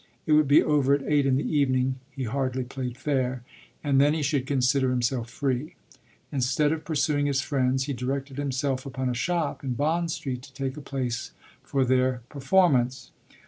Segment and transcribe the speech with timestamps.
[0.25, 3.43] It would be over at eight in the evening he hardly played fair
[3.83, 5.75] and then he should consider himself free.
[6.31, 10.53] Instead of pursuing his friends he directed himself upon a shop in Bond Street to
[10.53, 13.11] take a place for their performance.